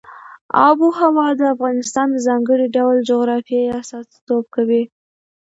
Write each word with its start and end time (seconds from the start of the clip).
آب 0.67 0.77
وهوا 0.83 1.27
د 1.39 1.41
افغانستان 1.53 2.07
د 2.11 2.17
ځانګړي 2.27 2.67
ډول 2.77 2.95
جغرافیه 3.09 3.75
استازیتوب 3.81 4.43
کوي. 4.55 4.83